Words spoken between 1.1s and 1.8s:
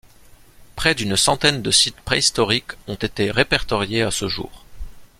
centaine de